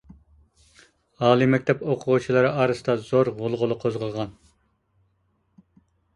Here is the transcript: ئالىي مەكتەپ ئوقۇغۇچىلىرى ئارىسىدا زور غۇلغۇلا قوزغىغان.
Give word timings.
ئالىي 1.27 1.49
مەكتەپ 1.55 1.83
ئوقۇغۇچىلىرى 1.89 2.55
ئارىسىدا 2.63 2.97
زور 3.11 3.31
غۇلغۇلا 3.43 3.79
قوزغىغان. 3.85 4.35